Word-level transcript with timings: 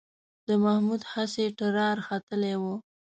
د 0.47 0.49
محمود 0.63 1.01
هسې 1.11 1.45
ټرار 1.57 1.97
ختلی 2.07 2.55
و 2.61 2.63